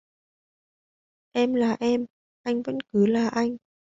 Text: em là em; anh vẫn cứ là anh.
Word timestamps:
em 1.33 1.53
là 1.53 1.77
em; 1.79 2.05
anh 2.43 2.61
vẫn 2.61 2.77
cứ 2.91 3.05
là 3.05 3.27
anh. 3.29 3.57